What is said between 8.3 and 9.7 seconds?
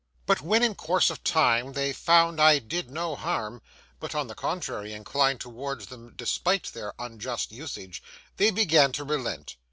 they began to relent.